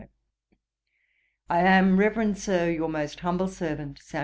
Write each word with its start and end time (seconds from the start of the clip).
'I 1.47 1.59
am, 1.59 1.97
reverend 1.99 2.39
Sir, 2.39 2.71
'Your 2.71 2.89
most 2.89 3.19
humble 3.19 3.47
servant, 3.47 3.99
'SAM. 3.99 4.19